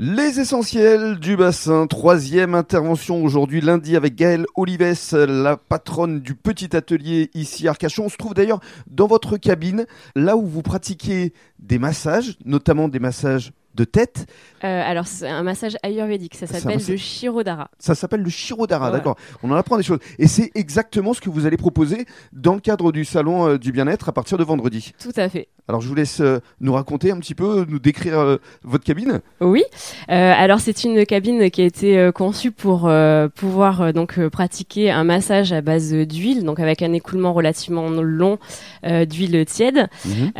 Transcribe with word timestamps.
Les 0.00 0.38
essentiels 0.38 1.18
du 1.18 1.36
bassin, 1.36 1.88
troisième 1.88 2.54
intervention 2.54 3.24
aujourd'hui 3.24 3.60
lundi 3.60 3.96
avec 3.96 4.14
Gaëlle 4.14 4.46
Olives, 4.54 4.94
la 5.12 5.56
patronne 5.56 6.20
du 6.20 6.36
petit 6.36 6.76
atelier 6.76 7.32
ici 7.34 7.66
à 7.66 7.70
Arcachon. 7.70 8.04
On 8.04 8.08
se 8.08 8.16
trouve 8.16 8.32
d'ailleurs 8.32 8.60
dans 8.86 9.08
votre 9.08 9.38
cabine, 9.38 9.86
là 10.14 10.36
où 10.36 10.46
vous 10.46 10.62
pratiquez 10.62 11.32
des 11.58 11.80
massages, 11.80 12.38
notamment 12.44 12.86
des 12.86 13.00
massages 13.00 13.50
de 13.74 13.84
tête. 13.84 14.26
Euh, 14.64 14.82
alors, 14.84 15.06
c'est 15.06 15.28
un 15.28 15.42
massage 15.42 15.76
ayurvédique. 15.82 16.34
Ça 16.34 16.46
s'appelle 16.46 16.80
le 16.86 16.96
Shirodhara. 16.96 17.70
Ça 17.78 17.94
s'appelle 17.94 18.22
le 18.22 18.30
Shirodhara, 18.30 18.90
d'accord. 18.90 19.16
On 19.42 19.50
en 19.50 19.54
apprend 19.54 19.76
des 19.76 19.82
choses. 19.82 20.00
Et 20.18 20.26
c'est 20.26 20.50
exactement 20.54 21.14
ce 21.14 21.20
que 21.20 21.30
vous 21.30 21.46
allez 21.46 21.56
proposer 21.56 22.06
dans 22.32 22.54
le 22.54 22.60
cadre 22.60 22.92
du 22.92 23.04
salon 23.04 23.48
euh, 23.48 23.58
du 23.58 23.72
bien-être 23.72 24.08
à 24.08 24.12
partir 24.12 24.36
de 24.36 24.44
vendredi. 24.44 24.92
Tout 25.00 25.12
à 25.16 25.28
fait. 25.28 25.48
Alors, 25.68 25.80
je 25.80 25.88
vous 25.88 25.94
laisse 25.94 26.20
euh, 26.20 26.40
nous 26.60 26.72
raconter 26.72 27.12
un 27.12 27.18
petit 27.18 27.34
peu, 27.34 27.66
nous 27.68 27.78
décrire 27.78 28.38
votre 28.64 28.84
cabine. 28.84 29.20
Oui. 29.40 29.62
alors, 30.08 30.60
c'est 30.60 30.84
une 30.84 31.04
cabine 31.06 31.50
qui 31.50 31.62
a 31.62 31.64
été 31.64 32.10
conçue 32.14 32.50
pour 32.50 32.90
pouvoir 33.34 33.92
donc 33.92 34.18
pratiquer 34.28 34.90
un 34.90 35.04
massage 35.04 35.52
à 35.52 35.60
base 35.60 35.92
d'huile, 35.92 36.44
donc 36.44 36.58
avec 36.58 36.82
un 36.82 36.92
écoulement 36.92 37.32
relativement 37.32 37.88
long 37.90 38.38
d'huile 38.82 39.44
tiède. 39.44 39.88
Mhm. 40.04 40.32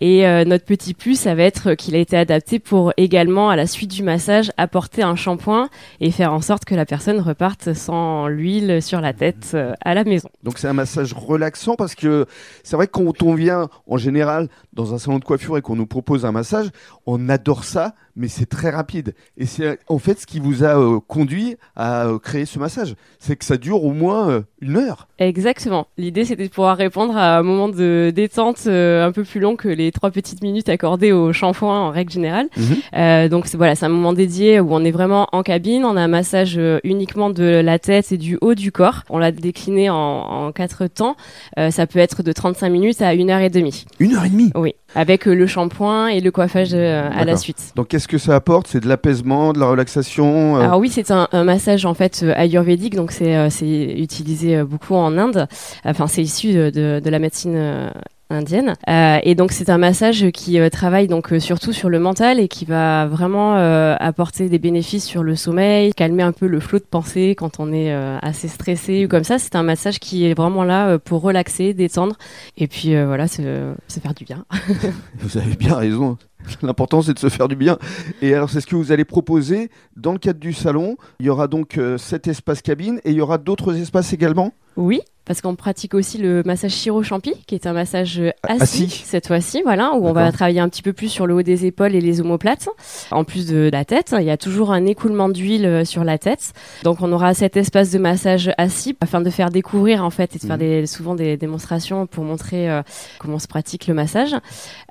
et 0.00 0.44
notre 0.44 0.64
petit 0.64 0.94
plus, 0.94 1.18
ça 1.18 1.34
va 1.34 1.42
être 1.42 1.74
qu'il 1.74 1.94
a 1.96 1.98
été 1.98 2.16
adapté 2.16 2.58
pour 2.58 2.73
également, 2.96 3.50
à 3.50 3.56
la 3.56 3.66
suite 3.66 3.90
du 3.90 4.02
massage, 4.02 4.52
apporter 4.56 5.02
un 5.02 5.16
shampoing 5.16 5.68
et 6.00 6.10
faire 6.10 6.32
en 6.32 6.40
sorte 6.40 6.64
que 6.64 6.74
la 6.74 6.86
personne 6.86 7.20
reparte 7.20 7.72
sans 7.74 8.28
l'huile 8.28 8.82
sur 8.82 9.00
la 9.00 9.12
tête 9.12 9.52
euh, 9.54 9.72
à 9.84 9.94
la 9.94 10.04
maison. 10.04 10.28
Donc 10.42 10.58
c'est 10.58 10.68
un 10.68 10.72
massage 10.72 11.12
relaxant 11.12 11.76
parce 11.76 11.94
que 11.94 12.26
c'est 12.62 12.76
vrai 12.76 12.86
que 12.86 12.92
quand 12.92 13.22
on 13.22 13.34
vient 13.34 13.68
en 13.86 13.96
général 13.96 14.48
dans 14.72 14.94
un 14.94 14.98
salon 14.98 15.18
de 15.18 15.24
coiffure 15.24 15.56
et 15.56 15.62
qu'on 15.62 15.76
nous 15.76 15.86
propose 15.86 16.24
un 16.24 16.32
massage, 16.32 16.70
on 17.06 17.28
adore 17.28 17.64
ça 17.64 17.94
mais 18.16 18.28
c'est 18.28 18.46
très 18.46 18.70
rapide. 18.70 19.14
Et 19.36 19.46
c'est 19.46 19.78
en 19.88 19.98
fait 19.98 20.20
ce 20.20 20.26
qui 20.26 20.40
vous 20.40 20.64
a 20.64 20.78
euh, 20.78 21.00
conduit 21.00 21.56
à 21.76 22.06
euh, 22.06 22.18
créer 22.18 22.44
ce 22.44 22.58
massage. 22.58 22.94
C'est 23.18 23.36
que 23.36 23.44
ça 23.44 23.56
dure 23.56 23.84
au 23.84 23.92
moins 23.92 24.30
euh, 24.30 24.42
une 24.60 24.76
heure. 24.76 25.08
Exactement. 25.18 25.88
L'idée, 25.96 26.24
c'était 26.24 26.44
de 26.44 26.52
pouvoir 26.52 26.76
répondre 26.76 27.16
à 27.16 27.38
un 27.38 27.42
moment 27.42 27.68
de 27.68 28.12
détente 28.14 28.66
un 28.66 29.12
peu 29.12 29.24
plus 29.24 29.40
long 29.40 29.56
que 29.56 29.68
les 29.68 29.92
trois 29.92 30.10
petites 30.10 30.42
minutes 30.42 30.68
accordées 30.68 31.12
au 31.12 31.32
shampoing 31.32 31.80
en 31.80 31.90
règle 31.90 32.12
générale. 32.12 32.48
Mhm. 32.64 33.28
donc 33.28 33.46
voilà, 33.54 33.74
c'est 33.74 33.86
un 33.86 33.90
moment 33.90 34.12
dédié 34.12 34.60
où 34.60 34.68
on 34.74 34.84
est 34.84 34.90
vraiment 34.90 35.28
en 35.32 35.42
cabine. 35.42 35.84
On 35.84 35.96
a 35.96 36.00
un 36.00 36.08
massage 36.08 36.60
uniquement 36.82 37.30
de 37.30 37.44
la 37.44 37.78
tête 37.78 38.12
et 38.12 38.18
du 38.18 38.38
haut 38.40 38.54
du 38.54 38.72
corps. 38.72 39.02
On 39.10 39.18
l'a 39.18 39.32
décliné 39.32 39.90
en, 39.90 39.96
en 39.96 40.52
quatre 40.52 40.86
temps. 40.86 41.16
ça 41.56 41.86
peut 41.86 41.98
être 41.98 42.22
de 42.22 42.32
35 42.32 42.68
minutes 42.68 43.02
à 43.02 43.14
une 43.14 43.30
heure 43.30 43.40
et 43.40 43.50
demie. 43.50 43.84
Une 43.98 44.14
heure 44.14 44.24
et 44.24 44.30
demie? 44.30 44.50
Oui 44.54 44.74
avec 44.96 45.24
le 45.24 45.46
shampoing 45.48 46.06
et 46.06 46.20
le 46.20 46.30
coiffage 46.30 46.72
à 46.72 47.24
la 47.24 47.36
suite. 47.36 47.72
Donc 47.74 47.88
qu'est-ce 47.88 48.06
que 48.06 48.18
ça 48.18 48.36
apporte? 48.36 48.68
C'est 48.68 48.80
de 48.80 48.88
l'apaisement, 48.88 49.52
de 49.52 49.58
la 49.58 49.66
relaxation 49.66 50.56
euh? 50.56 50.60
Alors 50.60 50.78
oui, 50.78 50.88
c'est 50.88 51.10
un, 51.10 51.28
massage 51.44 51.84
en 51.84 51.94
fait 51.94 52.20
euh, 52.22 52.32
ayurvédique, 52.36 52.94
donc 52.94 53.12
c'est 53.12 53.36
euh, 53.36 53.48
utilisé 53.96 54.62
beaucoup 54.62 54.94
en 54.94 55.16
Inde. 55.18 55.46
Enfin, 55.84 56.06
c'est 56.06 56.22
issu 56.22 56.52
de, 56.52 57.00
de, 57.00 57.10
la 57.10 57.18
médecine 57.18 57.90
indienne. 58.34 58.74
Euh, 58.88 59.18
et 59.22 59.34
donc 59.34 59.52
c'est 59.52 59.70
un 59.70 59.78
massage 59.78 60.30
qui 60.30 60.58
euh, 60.58 60.68
travaille 60.68 61.08
donc 61.08 61.32
euh, 61.32 61.40
surtout 61.40 61.72
sur 61.72 61.88
le 61.88 61.98
mental 61.98 62.40
et 62.40 62.48
qui 62.48 62.64
va 62.64 63.06
vraiment 63.06 63.54
apporter 63.54 64.48
des 64.48 64.58
bénéfices 64.58 65.04
sur 65.04 65.22
le 65.22 65.36
sommeil, 65.36 65.92
calmer 65.94 66.22
un 66.22 66.32
peu 66.32 66.46
le 66.46 66.60
flot 66.60 66.78
de 66.78 66.84
pensée 66.84 67.34
quand 67.36 67.60
on 67.60 67.72
est 67.72 67.92
assez 68.22 68.48
stressé 68.48 69.04
ou 69.04 69.08
comme 69.08 69.24
ça. 69.24 69.38
C'est 69.38 69.56
un 69.56 69.62
massage 69.62 69.98
qui 69.98 70.26
est 70.26 70.34
vraiment 70.34 70.64
là 70.64 70.98
pour 70.98 71.22
relaxer, 71.22 71.74
détendre 71.74 72.16
et 72.56 72.66
puis 72.66 72.94
voilà, 73.04 73.28
se, 73.28 73.72
faire 74.00 74.14
du 74.14 74.24
bien. 74.24 74.44
Vous 75.18 75.38
avez 75.38 75.54
bien 75.56 75.76
raison. 75.76 76.18
L'important, 76.62 77.00
c'est 77.00 77.14
de 77.14 77.18
se 77.18 77.28
faire 77.28 77.48
du 77.48 77.56
bien. 77.56 77.78
Et 78.20 78.34
alors, 78.34 78.50
c'est 78.50 78.60
ce 78.60 78.66
que 78.66 78.76
vous 78.76 78.92
allez 78.92 79.06
proposer 79.06 79.70
dans 79.96 80.12
le 80.12 80.18
cadre 80.18 80.40
du 80.40 80.52
salon. 80.52 80.96
Il 81.20 81.26
y 81.26 81.30
aura 81.30 81.48
donc 81.48 81.78
cet 81.96 82.28
espace 82.28 82.60
cabine 82.60 83.00
et 83.04 83.10
il 83.10 83.16
y 83.16 83.20
aura 83.20 83.38
d'autres 83.38 83.76
espaces 83.76 84.12
également? 84.12 84.52
Oui, 84.76 85.00
parce 85.24 85.40
qu'on 85.40 85.54
pratique 85.54 85.94
aussi 85.94 86.18
le 86.18 86.42
massage 86.44 86.72
chiro-champi, 86.72 87.32
qui 87.46 87.54
est 87.54 87.66
un 87.66 87.72
massage 87.72 88.20
assis, 88.42 88.90
cette 88.90 89.26
fois-ci, 89.26 89.62
voilà, 89.62 89.92
où 89.94 90.06
on 90.06 90.12
va 90.12 90.30
travailler 90.32 90.60
un 90.60 90.68
petit 90.68 90.82
peu 90.82 90.92
plus 90.92 91.08
sur 91.08 91.26
le 91.26 91.34
haut 91.34 91.42
des 91.42 91.64
épaules 91.64 91.94
et 91.94 92.00
les 92.00 92.20
omoplates. 92.20 92.68
En 93.10 93.24
plus 93.24 93.46
de 93.46 93.70
la 93.72 93.84
tête, 93.86 94.14
il 94.18 94.24
y 94.24 94.30
a 94.30 94.36
toujours 94.36 94.72
un 94.72 94.84
écoulement 94.84 95.30
d'huile 95.30 95.64
euh, 95.64 95.84
sur 95.84 96.04
la 96.04 96.18
tête. 96.18 96.52
Donc 96.82 97.00
on 97.00 97.10
aura 97.10 97.32
cet 97.32 97.56
espace 97.56 97.90
de 97.90 97.98
massage 97.98 98.52
assis 98.58 98.96
afin 99.00 99.22
de 99.22 99.30
faire 99.30 99.50
découvrir 99.50 100.04
en 100.04 100.10
fait 100.10 100.36
et 100.36 100.38
de 100.38 100.44
faire 100.44 100.58
des, 100.58 100.86
souvent 100.86 101.14
des 101.14 101.36
démonstrations 101.36 102.06
pour 102.06 102.24
montrer 102.24 102.70
euh, 102.70 102.82
comment 103.18 103.38
se 103.38 103.48
pratique 103.48 103.86
le 103.86 103.94
massage. 103.94 104.36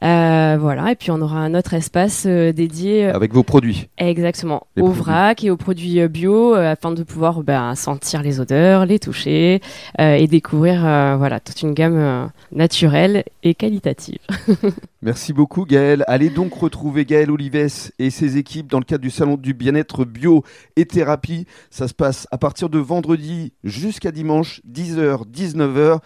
Euh, 0.04 0.58
voilà, 0.60 0.92
et 0.92 0.96
puis 0.96 1.12
on 1.12 1.22
aura 1.22 1.38
un 1.40 1.54
autre 1.54 1.76
espace 1.76 2.26
dédié 2.26 3.06
avec 3.06 3.34
vos 3.34 3.44
produits. 3.44 3.88
Exactement, 4.00 4.66
au 4.80 4.90
vrac 4.90 5.44
et 5.44 5.52
aux 5.52 5.58
produits 5.58 6.08
bio 6.08 6.54
afin 6.56 6.92
de 6.92 7.04
pouvoir 7.04 7.44
ben, 7.44 7.76
sentir 7.76 8.24
les 8.24 8.40
odeurs, 8.40 8.86
les 8.88 8.98
toucher 8.98 9.62
et 10.00 10.28
découvrir 10.28 10.86
euh, 10.86 11.16
voilà 11.18 11.40
toute 11.40 11.62
une 11.62 11.74
gamme 11.74 11.98
euh, 11.98 12.26
naturelle 12.52 13.24
et 13.44 13.54
qualitative. 13.56 14.20
Merci 15.02 15.34
beaucoup 15.34 15.66
Gaël. 15.66 16.04
Allez 16.08 16.30
donc 16.30 16.54
retrouver 16.54 17.06
Gaël 17.06 17.32
Olives 17.32 17.92
et 18.00 18.10
ses 18.10 18.38
équipes 18.38 18.68
dans 18.68 18.80
le 18.80 18.86
cadre 18.86 19.02
du 19.02 19.10
salon 19.10 19.38
du 19.38 19.54
bien-être 19.54 20.06
bio 20.06 20.44
et 20.76 20.86
thérapie. 20.86 21.46
Ça 21.70 21.88
se 21.88 21.94
passe 21.94 22.28
à 22.32 22.38
partir 22.38 22.70
de 22.70 22.80
vendredi 22.80 23.54
jusqu'à 23.64 24.12
dimanche 24.12 24.62
10h 24.70 25.28
19h 25.30 26.00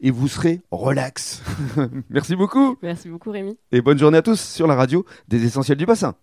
et 0.00 0.10
vous 0.10 0.28
serez 0.28 0.60
relax. 0.70 1.42
Merci 2.10 2.36
beaucoup. 2.36 2.76
Merci 2.82 3.08
beaucoup 3.08 3.30
Rémi. 3.30 3.58
Et 3.72 3.80
bonne 3.82 3.98
journée 3.98 4.18
à 4.18 4.22
tous 4.22 4.40
sur 4.40 4.66
la 4.66 4.74
radio 4.74 5.04
des 5.28 5.44
essentiels 5.44 5.78
du 5.78 5.86
bassin. 5.86 6.14